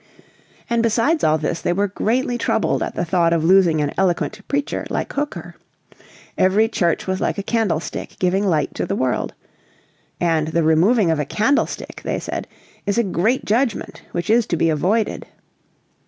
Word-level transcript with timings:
And 0.67 0.81
besides 0.81 1.23
all 1.23 1.37
this 1.37 1.61
they 1.61 1.73
were 1.73 1.87
greatly 1.87 2.35
troubled 2.39 2.81
at 2.81 2.95
the 2.95 3.05
thought 3.05 3.33
of 3.33 3.43
losing 3.43 3.81
an 3.81 3.93
eloquent 3.99 4.41
preacher 4.47 4.83
like 4.89 5.13
Hooker. 5.13 5.53
Every 6.39 6.67
church 6.67 7.05
was 7.05 7.21
like 7.21 7.37
a 7.37 7.43
candlestick 7.43 8.15
giving 8.17 8.43
light 8.43 8.73
to 8.73 8.87
the 8.87 8.95
world. 8.95 9.35
"And 10.19 10.47
the 10.47 10.63
removing 10.63 11.11
of 11.11 11.19
a 11.19 11.25
candlestick," 11.25 12.01
they 12.03 12.19
said, 12.19 12.47
"is 12.87 12.97
a 12.97 13.03
great 13.03 13.45
judgment, 13.45 14.01
which 14.11 14.31
is 14.31 14.47
to 14.47 14.57
be 14.57 14.71
avoided." 14.71 15.27